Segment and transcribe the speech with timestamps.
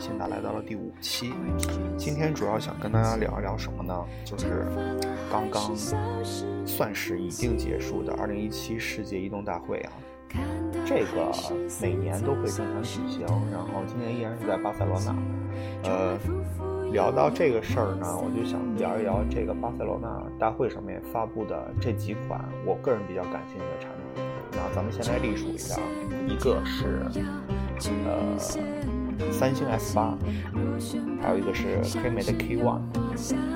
[0.00, 1.32] 现在来到了第五期。
[1.96, 3.94] 今天主要想跟大家聊一聊什么呢？
[4.24, 4.66] 就是
[5.30, 5.74] 刚刚
[6.66, 9.92] 算是已经结束的二零一七世界移动大会啊。
[10.84, 11.32] 这个
[11.80, 13.20] 每年都会正常举行，
[13.52, 15.14] 然后今年依然是在巴塞罗那。
[15.88, 16.18] 呃，
[16.90, 24.24] 聊到这个事儿呢，我就想聊一聊这个巴塞罗那大会上面发布的这几款我个人比较感兴趣的产品。
[24.50, 25.80] 那咱们先来隶属一下，
[26.26, 27.06] 一个是
[28.04, 28.36] 呃
[29.30, 30.16] 三星 S 八，
[31.20, 32.80] 还有一个是黑莓的 K One，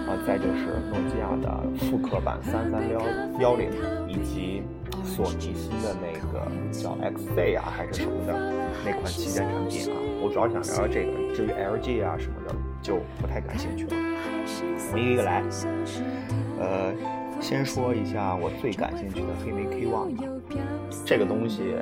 [0.07, 3.01] 啊，再就是诺基亚的复刻版三三幺
[3.41, 3.71] 幺零，
[4.09, 4.63] 以及
[5.05, 8.53] 索尼新的那个叫 XZ 啊还是什么的
[8.85, 9.97] 那款旗舰产品啊。
[10.21, 13.91] 我主要想聊聊这个，至于 LG 啊什么的就不太感兴趣了。
[14.91, 15.43] 我们一个一个来，
[16.59, 16.93] 呃，
[17.41, 20.25] 先说一下我最感兴趣的黑莓 K One 吧。
[21.05, 21.75] 这个东西，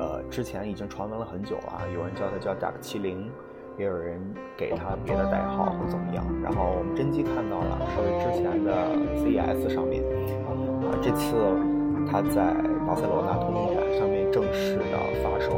[0.00, 3.30] 呃，之前已经传闻了很久了，有人叫它叫 Dark 七零，
[3.76, 4.18] 也有人
[4.56, 6.24] 给它别的代号或怎么样。
[6.42, 8.72] 然后我们真机看到了，是之前的
[9.20, 10.02] CES 上面，
[10.88, 11.36] 啊，这次
[12.10, 12.56] 它在
[12.88, 15.52] 巴塞罗那通用展上面正式的发售，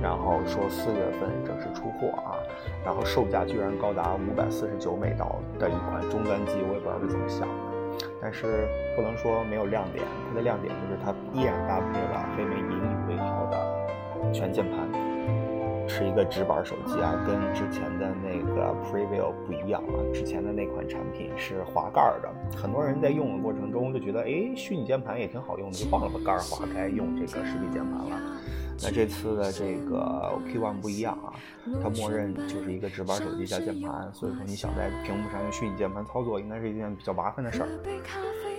[0.00, 2.38] 然后说四月份正式出货啊，
[2.84, 7.74] 然后售价居然高达五百四十九美刀的一款终端机，我也不知道是怎么想的。
[8.22, 12.80] 但是不能说没有亮点，它的亮点就是它依然搭配了黑莓引
[13.16, 19.96] 以为豪的全键盘，是一个直板手机啊，跟之前的那个 Preview 不一样啊。
[20.12, 28.20] 之前的那款产品是滑盖的，很多人在用的过程中就觉得，哎，虚拟键盘也挺好用的，就忘了把盖儿划开用这个实体键盘了。
[28.82, 31.32] 那这次的这个 K One 不一样啊，
[31.82, 37.68] 它默认就是一个直板手机加键盘，所以说你想在屏幕上用虚拟键盘操作，应该是一件比较麻烦的事儿。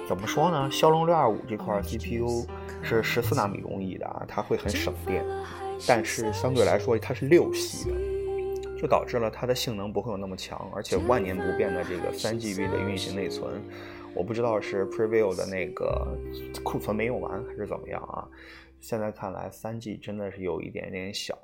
[0.07, 0.71] 怎么说呢？
[0.71, 2.47] 骁龙六二五这块 CPU
[2.81, 5.25] 是十四纳米工艺的啊，它会很省电，
[5.85, 13.61] 但是相对来说它是六系的，就导致了它的性能不会有那么强，而且万年不变的这个三 GB 的运行内存，
[14.15, 16.07] 我不知道是 Preview 的那个
[16.63, 18.25] 库存没用完还是怎么样啊？
[18.79, 21.37] 现在看来，三 G 真的是有一点点小，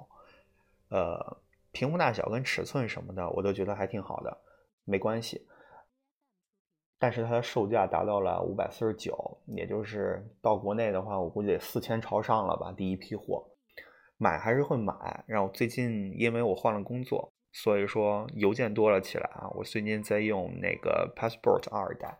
[0.87, 1.37] 呃，
[1.73, 4.37] 屏幕大小跟尺寸什么的，我都觉得还挺好的，
[4.85, 5.45] 没关系。
[7.03, 12.71] 但是它的售价达到了五百四十九，也就是到国内的话，我估计得四千朝上了吧。
[12.71, 13.45] 第一批货，
[14.17, 15.21] 买还是会买。
[15.27, 19.49] 然后最近因为我换了工作，所以说邮件多了起来啊。
[19.53, 22.17] 我最近在用那个 Passport 二代，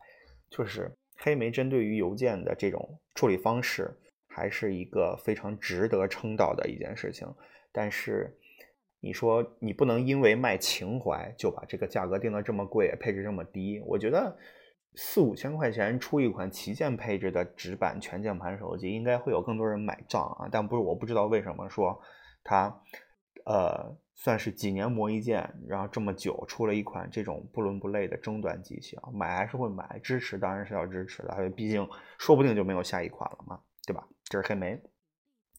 [0.50, 3.98] 就是黑莓针对于邮件的这种处理方式。
[4.28, 7.26] 还是一个非常值得称道的一件事情，
[7.72, 8.38] 但是
[9.00, 13.80] 你说你不能因为卖情怀就把这个价格定得这么贵，配置这么低。
[13.86, 14.36] 我觉得
[14.96, 20.48] 四五千块钱出一款旗舰配置的直板全键盘手机，应该会有更多人买账啊。
[20.52, 22.00] 但不是我不知道为什么说
[22.44, 22.82] 它
[23.46, 31.88] 呃算是几年磨一剑，然后这么久出了一款这种不伦不类的中端机型，买还是会买，支持当然是要支持的，毕竟
[32.18, 34.08] 说不定就没有下一款了嘛，对吧？
[34.26, 34.80] 这是黑莓，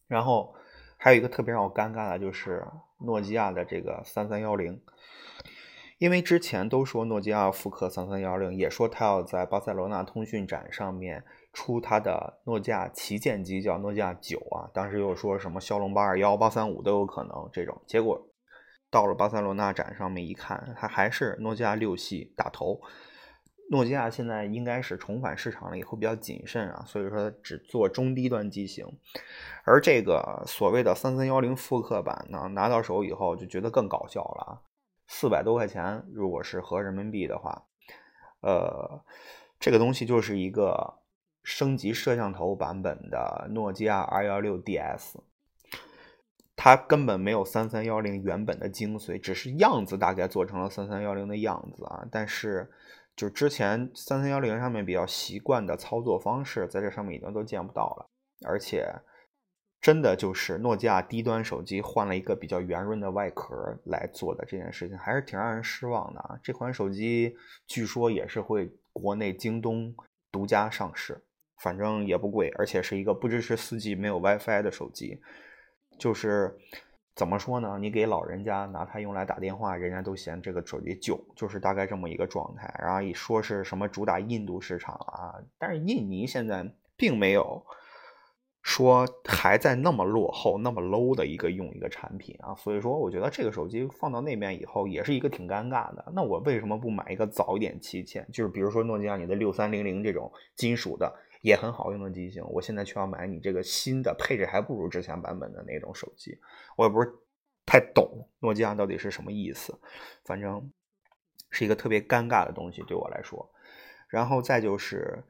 [0.07, 0.55] 然后
[0.97, 2.65] 还有一个特别让我尴尬的就是
[2.99, 4.81] 诺基亚的这个三三幺零，
[5.97, 11.23] 因为之前都说诺基亚复刻三三幺零，也说它要在巴塞罗那通讯展上面
[11.53, 18.27] 出它的诺基亚旗舰机，叫诺基亚九啊，当时又说什么骁龙八二幺、八三五都有可能这种，结果
[18.91, 22.81] 到了巴塞罗那展上面一看，它还是诺基亚六系打头。
[23.71, 28.85] 诺基亚现在应该是重返市场了以后比较谨慎啊，所以说只做中低端机型。
[29.63, 34.61] 而这个所谓的三三幺零复刻版呢，拿到手以后就觉得更搞笑了啊！
[35.07, 37.63] 四百多块钱，如果是合人民币的话，
[38.41, 39.03] 呃，
[39.59, 40.95] 这个东西就是一个
[41.43, 45.15] 升级摄像头版本的诺基亚 R 幺六 DS，
[46.55, 52.71] 它根本没有三三幺零原本的精髓，只是样子大概做成了三三幺零的样子啊，但是。
[53.15, 58.09] 就之前三三幺零上面比较习惯的操作方式，在这上面已经都见不到了，
[58.45, 58.93] 而且
[59.85, 66.39] 真的就是诺基亚低端手机换了一个比较圆润的外壳来做的这件事情，还是挺让人失望的啊！
[66.41, 67.37] 这款手机
[67.67, 69.93] 据说也是会国内京东
[70.31, 71.23] 独家上市，
[71.61, 75.21] 反正也不贵，而且是一个不支持四 G、没有 WiFi 的手机，
[75.99, 76.57] 就是。
[77.15, 77.77] 怎么说呢？
[77.79, 82.69] 你给老人家拿它用来打电话，人家都嫌这个手机旧，就是大概这么一个状态。
[82.77, 87.65] 然后一说是什么主打印度市场啊，但是印尼现在并没有
[88.65, 92.55] 说还在那么落后、那么 low 的一个用一个产品啊。
[92.55, 96.03] 所以说，我觉得这个手机放到那边以后也是一个挺尴尬的。
[96.15, 98.27] 那我为什么不买一个早一点旗舰？
[98.33, 106.39] 就是比如说诺基亚你的六三零零这种金属的，也很好用的机型，我现在却要买你这个新的配置还不如之前版本的那种手机，
[106.75, 107.13] 我也不是
[107.67, 109.79] 太懂诺基亚到底是什么意思，
[110.23, 110.71] 反正
[111.51, 113.47] 是一个特别尴尬的东西对我来说。
[114.09, 115.23] 然后再就是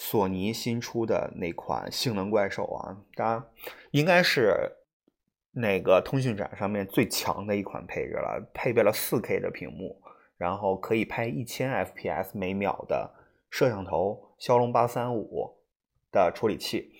[0.00, 3.44] 索尼新出的那款性能怪兽啊，当然
[3.90, 4.54] 应该是
[5.50, 10.00] 那个通讯展上面最强的一款配置了，配备了 4K 的屏幕，
[10.36, 13.12] 然后可以拍一千 FPS 每秒的
[13.50, 15.56] 摄像头，骁龙八三五。
[16.10, 16.90] 的处理器，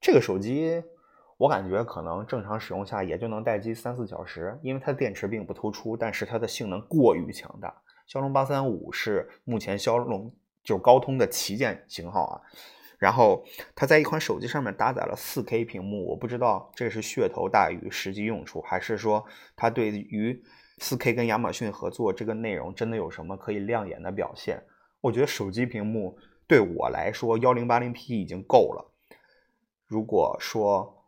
[0.00, 0.80] 这个手机
[1.36, 7.82] 我感觉可能正常使用下也就能待机三四小时，因为它的电池并不突出，但是它的性能过于强大。
[8.06, 10.32] 骁龙八三五是目前骁龙
[10.62, 12.40] 就是高通的旗舰型号啊，
[12.98, 13.44] 然后
[13.74, 19.24] 它在一款手机上面搭载了四 K 屏幕，我不知道这是噱头大于实际用处，还是说
[19.56, 20.42] 它对于
[20.78, 24.62] 四 K 跟亚马逊合作这个内容真的有什么可以亮眼的表现？
[25.00, 26.18] 我觉得手机屏幕。
[26.48, 28.92] 对我来说，幺零八零 P 已经够了。
[29.86, 31.01] 如果说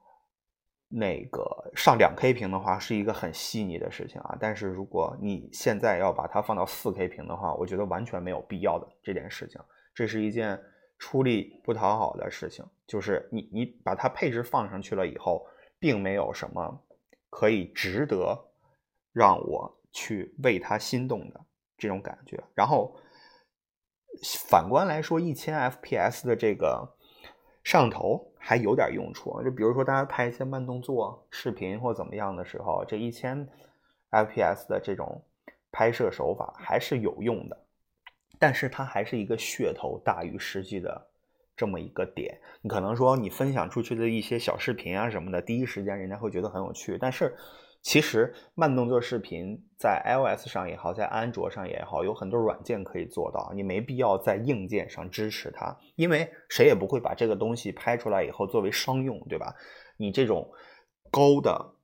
[0.97, 1.45] 那个
[1.75, 4.37] 上两 K 屏的话，是一个很细腻的事情啊。
[4.39, 9.61] 但是如果你现在要把它放到四 K 屏的话，我觉得完全没有必要的这件事情。
[9.95, 10.61] 这是一件
[10.99, 15.47] 出力不讨好的事情，就是你你把它配置放上去了以后，
[15.79, 16.83] 并没有什么
[17.31, 18.39] 可以值得
[19.13, 21.41] 让我去为它心动的
[21.77, 22.43] 这种感觉。
[22.55, 22.97] 然后。
[24.49, 26.89] 反观来说，一千 FPS 的这个
[27.65, 29.43] 摄像头还有点用处。
[29.43, 33.49] 就比如说，大家拍一些慢动作视频或怎么样的时候，这一千
[34.11, 35.23] FPS 的这种
[35.73, 37.59] 拍摄手法还是有用的。
[38.39, 41.07] 但是它还是一个噱头大于实际的
[41.57, 42.39] 这么一个点。
[42.61, 47.35] 你可能说，你分享出去的一些小视频啊什么的，第一时间人家会觉得很有趣，但是。
[47.85, 59.55] 其实慢动作视频在 iOS 上也好，在安卓上也好，有很多软件可以做到，你没必要在硬件上支持它，因为谁也不会把这个东西拍出来以后作为商用，对吧？
[59.99, 60.51] 你这种
[61.11, 61.75] 高的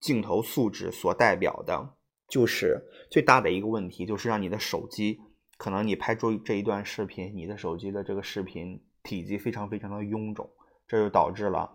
[0.00, 1.94] 镜头素质所代表的，
[2.28, 5.18] 就是最大的一个问题，就是让你的手机，
[5.56, 10.50] 可能你拍出这一段视频，你的手机的这个视频体积非常非常的臃肿，
[10.86, 11.72] 这就导致了。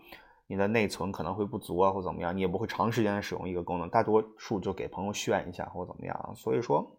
[0.54, 6.34] 你的内存可能会不足啊，或怎么样，你也不会长时间的使用一个功能，大多数就给朋友炫一下或怎么样。
[6.36, 6.96] 所以说，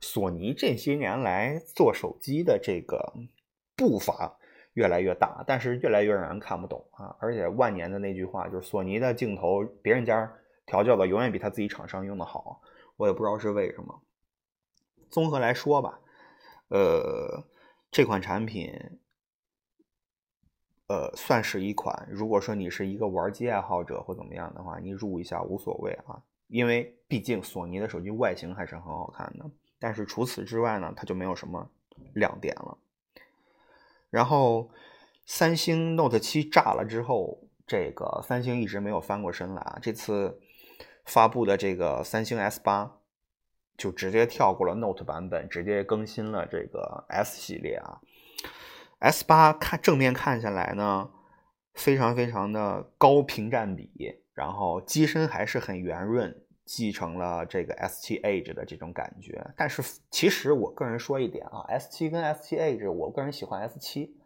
[0.00, 3.12] 索尼这些年来做手机的这个
[3.76, 4.38] 步伐
[4.72, 7.14] 越来越大，但是越来越让人看不懂啊。
[7.20, 10.32] 而且万年的那句话就是，索尼的镜头别人家
[10.64, 12.62] 调教的永远比他自己厂商用的好，
[12.96, 14.00] 我也不知道是为什么。
[15.10, 16.00] 综合来说吧，
[16.68, 17.44] 呃，
[17.90, 18.72] 这款产品。
[20.86, 22.06] 呃，算是一款。
[22.10, 29.44] 如果说你是一个玩机爱好者或怎么样的话，你入一下无所谓啊，因为毕竟索尼的手机外形还是很好看的。
[29.78, 31.70] 但是除此之外呢，它就没有什么
[32.12, 32.76] 亮点了。
[34.10, 34.70] 然后，
[35.26, 39.78] 三星 Note 七炸了之后，这个三星一直没有翻过身来啊。
[39.82, 40.38] 这次
[41.04, 42.98] 发布的这个三星 S 八，
[43.76, 48.00] 就直接跳过了 Note 版本，直接更新了这个 S 系列啊。
[49.04, 51.10] S 八看正面看下来呢，
[51.74, 53.90] 非常非常的高屏占比，
[54.32, 59.46] 然后机身还是很圆润，继承了这个 S 七 Edge 的这种感觉。
[59.58, 64.16] 但是其实我个人说一点啊，S 七跟 S 七 Edge，我个人喜欢 S 七，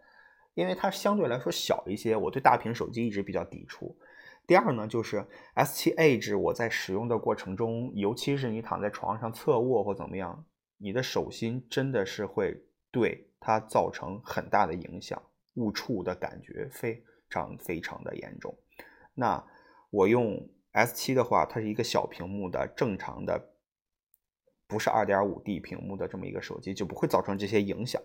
[0.54, 2.14] 因为它相对来说小一些。
[2.14, 3.98] 我对大屏手机一直比较抵触。
[4.46, 10.44] 第二呢，就是 S 七 Edge，我在使用的过程中，尤其是你躺在床上侧卧或怎么样，
[10.76, 12.62] 你的手心真的是会
[12.92, 13.27] 对。
[13.40, 15.22] 它造成很大的影响，
[15.54, 18.54] 误触的感觉非常非常的严重。
[19.14, 19.44] 那
[19.90, 23.52] 我用 S 七的话，它是一个小屏幕的正常的，
[24.66, 28.00] 不是二点五 D 屏幕的这么一个手机，就不会造成这些影响。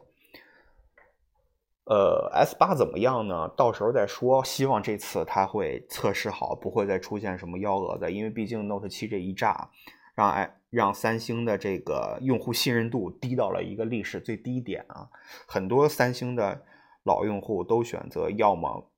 [1.85, 3.49] 呃，S 八怎么样呢？
[3.57, 4.41] 到时候再说。
[4.45, 9.69] 希望这次它会测试好，不会再出现什么幺蛾子，因为毕竟 Note 七这一炸，
[10.15, 15.08] 让 i 让三星的这个用户信任度低到了一个历史最低点啊！
[15.48, 16.65] 很多三星的
[17.03, 18.91] 老用户都选择要么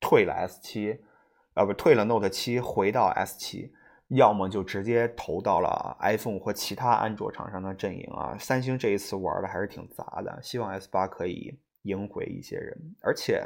[0.00, 1.00] 退了 S 七，
[1.54, 3.74] 呃不退了 Note 七回到 S 七，
[4.08, 8.34] 要么就直接投到了 iPhone 或其他安卓厂商的阵营啊！
[8.38, 12.74] 三星这一次玩的还是挺杂的，希望 S 八可以赢回一些人。
[13.02, 13.42] 而且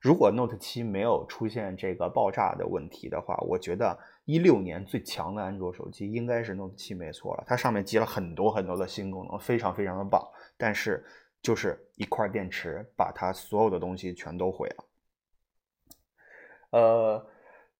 [0.00, 3.96] 如果 Note 七没有出现这个爆炸的问题的话，我觉得。
[4.26, 7.42] 一六年最强的安卓手机应该是 Note 七，没错了。
[7.48, 10.24] 它上面集了很多很多的新功能，非常非常的棒。
[10.56, 11.04] 但是
[11.42, 14.84] 就是一块电池，把它所有的东西全都毁了。
[16.70, 17.26] 呃，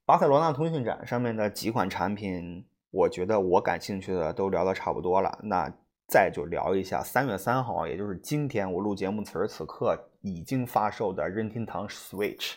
[0.05, 5.39] 巴塞罗那通讯展上面的几款产品，我觉得我感兴趣的都聊的差不多了。
[5.45, 5.73] 那
[6.11, 12.55] 再就聊一下三月三号，也就是今天我录节目此时此刻已经发售的任天堂 Switch。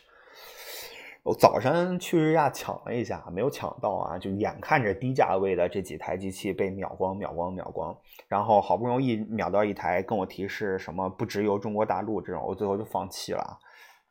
[1.21, 7.95] 我早上去日亚抢了一下，没有抢到啊，就眼看着低价位的这几台机器被秒光、秒光、秒光，
[8.27, 13.59] 然后好不容易秒到一台，跟我提示什么不直邮中国大陆这种，我最后就放弃了，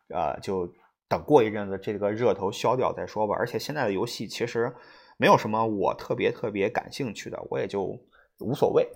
[0.09, 0.73] 呃，就
[1.09, 3.35] 等过一阵子这个热头消掉再说吧。
[3.37, 4.73] 而且现在的游戏其实
[5.19, 7.99] 没有什么我特别特别感兴趣的，我也就
[8.39, 8.89] 无所谓。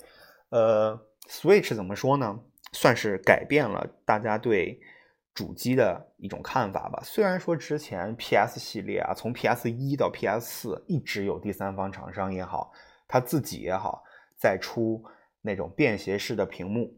[0.50, 2.41] 呃，Switch 怎么说呢？
[2.73, 4.81] 算是改变了大家对。
[5.35, 6.99] 主机的一种看法吧。
[7.05, 12.73] 虽然说之前 PS 系列啊，从 PS 一到 PS 四一直有第三方厂商也好，
[13.07, 14.03] 他自己也好，
[14.38, 15.05] 在出
[15.43, 16.91] 那种便携式的屏幕，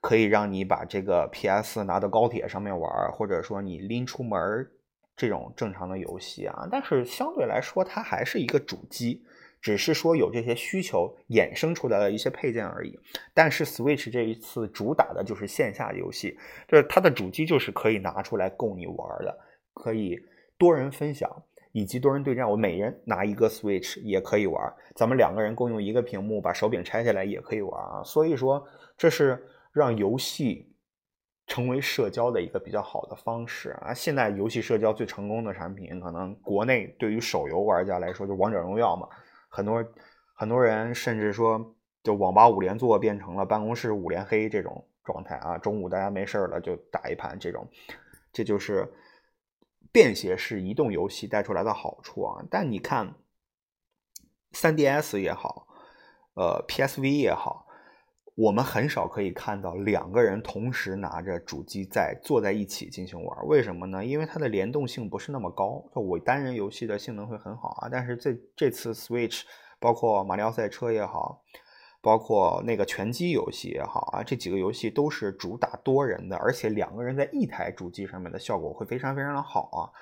[0.00, 4.68] 可以让你把这个 PS 拿到高铁上面玩，或者说你拎出门
[5.16, 6.66] 这种正常的游戏啊。
[6.68, 9.24] 但是相对来说，它还是一个主机。
[9.64, 13.00] 只是说有这些需求衍生出来的一些配件而已，
[13.32, 19.34] 但是 Switch 这一次主打的就是线下游戏，就是它的主机就是可以拿出来供你玩的，
[19.72, 20.20] 可以
[20.58, 21.30] 多人分享
[21.72, 22.46] 以及多人对战。
[22.50, 28.02] 我每人拿一个 Switch 也可以玩，咱们两个人共用一个屏幕，把手柄拆下来也可以玩啊。
[28.04, 28.62] 所以说，
[28.98, 29.42] 这是
[29.72, 30.70] 让游戏
[31.46, 33.94] 成为社交的一个比较好的方式啊。
[33.94, 39.08] 现在游戏社交最成功的产品，可能国内对于手游玩家来说，就王者荣耀嘛。
[39.54, 39.84] 很多
[40.34, 45.56] 很多人甚至说，就网吧五连坐变成了办公室五连黑这种状态啊！
[45.56, 47.64] 中午大家没事了就打一盘这种，
[48.32, 48.92] 这就是
[49.92, 52.44] 便携式移动游戏带出来的好处啊！
[52.50, 53.14] 但你看
[54.54, 55.68] ，3DS 也好，
[56.34, 57.68] 呃，PSV 也好，
[58.34, 63.46] 我们很少可以看到两个人同时拿着主机在坐在一起进行玩。
[63.46, 64.04] 为什么呢？
[64.04, 65.84] 因为它的联动性不是那么高。
[65.94, 69.42] 我单人游戏的性能会很好啊，但是这这次 Switch。
[69.80, 71.42] 包括马里奥赛车也好，
[72.00, 79.92] 包括那个拳击游戏也好啊，这几个游戏都是主打多人的，而且两个人在一台主机上面的效果会非常非常的好啊。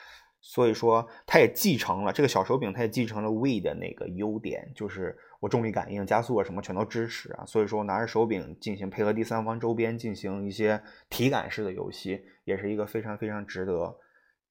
[0.40, 7.44] 所以说，它也继承了这个小手柄，它也继承了 We 的那个优点，就是我重力感应、加速啊什么全都支持啊。
[7.44, 10.80] 所以说，拿着手柄进行配合第三方周边进行一些
[11.10, 13.98] 体感式的游戏，也是一个非常非常值得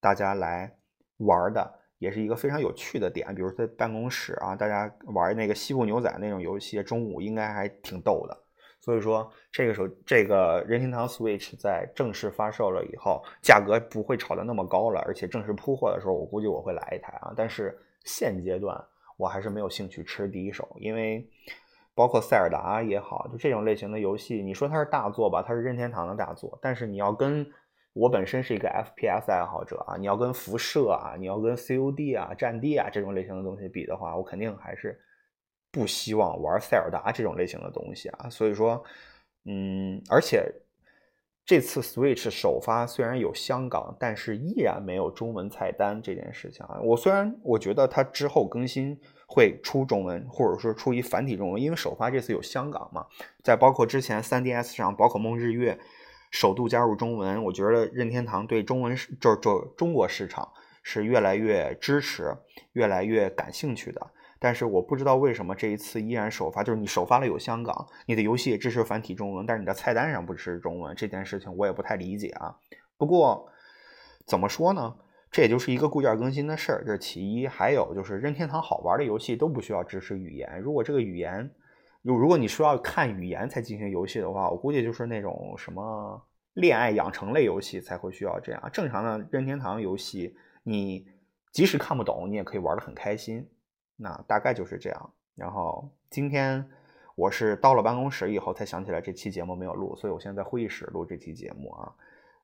[0.01, 0.75] 大家来
[1.19, 1.79] 玩的。
[1.98, 8.36] 也是一个非常有趣的点，比如在办公室啊，大家玩那个西部牛仔那种游戏，中午应该还挺逗的。
[8.79, 17.31] 所以说，这个时候这个任天堂 Switch 在正式发售了以后，价格不会炒得那么高了，而且正式铺货的时候，我估计我会来一台啊。
[17.38, 18.75] 但是现阶段
[19.21, 21.29] 我还是没有兴趣吃第一手，因为
[21.93, 27.45] 包括塞尔达也好，就这种类型的游戏，你说它是大作吧，它是任天堂的大作，但是你要跟
[27.93, 34.99] 我本身是一个 FPS 爱好者啊，你要跟辐射啊，你要跟 COD 啊、战地啊这种类型的东西比的话，我肯定还是
[35.71, 38.29] 不希望玩塞尔达这种类型的东西啊。
[38.29, 38.83] 所以说，
[39.45, 40.51] 嗯，而且
[41.45, 46.79] 这次 Switch 首发虽然有香港，但是依然没有中文菜单这件事情啊。
[46.81, 53.05] 我虽然我觉得它之后更新会出中文，或者说出一繁体中文，因为首发这次有香港嘛，
[53.43, 55.77] 在包括之前 3DS 上宝可梦日月。
[56.33, 60.50] 首度加入中文，我觉得任天堂对中文就是就中国市场
[60.81, 62.33] 是越来越支持、
[62.71, 64.12] 越来越感兴趣的。
[64.41, 72.57] 但是我不知道为什么这一次依然首发，就是你首发了有香港，你的游戏也支持繁体中文，但是你的菜单上不支持中文，这件事情我也不太理解啊。
[72.98, 73.48] 不过
[74.25, 74.95] 怎么说呢，
[75.29, 77.48] 这也就是一个固件更新的事儿，这是其一。
[77.48, 81.50] 还有就是任天堂好玩的游戏都不需要支持语言，如果这个语言。
[82.03, 86.19] 如如果你说要看语言才进行游戏的话，我估计就是那种什么
[86.53, 88.69] 恋爱养成类游戏才会需要这样。
[88.74, 91.05] 正常的任天堂游戏，你
[91.51, 93.48] 即使看不懂，你也可以玩的很开心。
[94.01, 95.13] 那大概就是这样。
[95.36, 96.67] 然后今天
[97.15, 101.93] 我是到了办公室以后才想起来这期节目没有录，所以我现在在会议室录这期节目啊。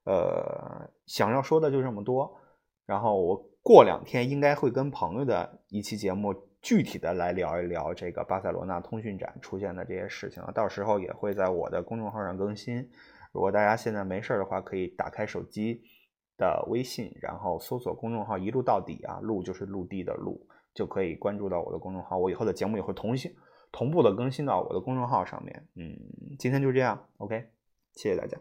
[0.05, 2.39] 呃，想要说的就这么多。
[2.85, 6.33] 然后我过两天应该会跟朋友的一期节目。
[6.59, 12.77] 具体的来聊一聊这个巴塞罗那通讯展出现的这些事情啊，到时候也会在我的公众号上更新。
[13.31, 15.81] 如果大家现在没事的话，可以打开手机
[16.35, 20.46] 的微信，然后搜索公众号“一路到底”啊，路就是陆地的路，
[20.77, 22.19] 就可以关注到我的公众号。
[22.19, 23.35] 我以后的节目也会同新
[23.71, 25.67] 同步的更新到我的公众号上面。
[25.73, 25.97] 嗯，
[26.37, 27.49] 今天就这样，OK，
[27.93, 28.37] 谢谢大家。